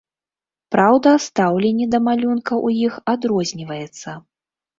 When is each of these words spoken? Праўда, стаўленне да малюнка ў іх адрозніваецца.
Праўда, 0.75 1.09
стаўленне 1.25 1.87
да 1.93 1.99
малюнка 2.07 2.53
ў 2.65 2.89
іх 2.89 2.93
адрозніваецца. 3.15 4.17